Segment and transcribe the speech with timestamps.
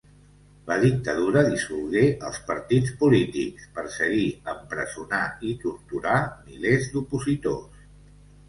[0.69, 6.19] La dictadura dissolgué els partits polítics, perseguí, empresonà i torturà
[6.51, 7.87] milers d'opositors.